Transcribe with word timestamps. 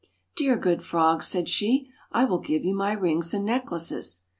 'Dear 0.35 0.57
good 0.57 0.81
frog/ 0.81 1.21
said 1.21 1.47
she, 1.47 1.87
'I 2.11 2.25
will 2.25 2.39
give 2.39 2.65
you 2.65 2.75
my 2.75 2.91
rings 2.93 3.35
and 3.35 3.45
necklaces.' 3.45 4.23